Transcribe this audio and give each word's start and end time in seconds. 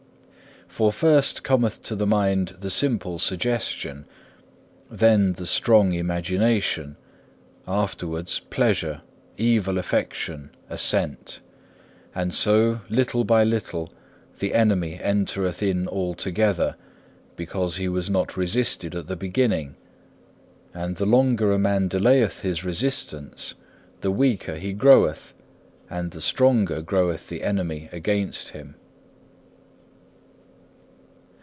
For 0.81 0.93
first 0.93 1.43
cometh 1.43 1.83
to 1.83 1.95
the 1.97 2.07
mind 2.07 2.55
the 2.61 2.69
simple 2.69 3.19
suggestion, 3.19 4.05
then 4.89 5.33
the 5.33 5.45
strong 5.45 5.91
imagination, 5.91 6.95
afterwards 7.67 8.39
pleasure, 8.39 9.01
evil 9.35 9.77
affection, 9.77 10.49
assent. 10.69 11.41
And 12.15 12.33
so 12.33 12.79
little 12.89 13.25
by 13.25 13.43
little 13.43 13.91
the 14.39 14.53
enemy 14.53 14.97
entereth 14.97 15.61
in 15.61 15.89
altogether, 15.89 16.77
because 17.35 17.75
he 17.75 17.89
was 17.89 18.09
not 18.09 18.37
resisted 18.37 18.95
at 18.95 19.07
the 19.07 19.17
beginning. 19.17 19.75
And 20.73 20.95
the 20.95 21.05
longer 21.05 21.51
a 21.51 21.59
man 21.59 21.89
delayeth 21.89 22.43
his 22.43 22.63
resistance, 22.63 23.55
the 23.99 24.09
weaker 24.09 24.55
he 24.55 24.71
groweth, 24.71 25.33
and 25.89 26.11
the 26.11 26.21
stronger 26.21 26.81
groweth 26.81 27.27
the 27.27 27.43
enemy 27.43 27.89
against 27.91 28.51
him. 28.51 28.75